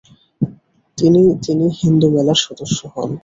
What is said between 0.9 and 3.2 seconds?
তিনি তিনি হিন্দু মেলার সদস্য হন।